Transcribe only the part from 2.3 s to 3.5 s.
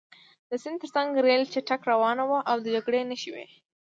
او د جګړې نښې وې